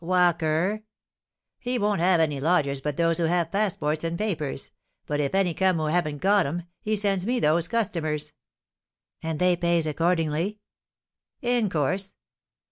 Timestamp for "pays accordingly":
9.55-10.57